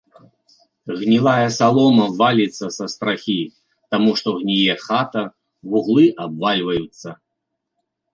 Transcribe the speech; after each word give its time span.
Гнілая 0.99 1.49
салома 1.57 2.05
валіцца 2.21 2.67
са 2.77 2.85
страхі, 2.93 3.35
таму 3.95 4.09
што 4.21 4.29
гніе 4.39 4.75
хата, 4.87 5.23
вуглы 5.75 6.05
абвальваюцца. 6.27 7.09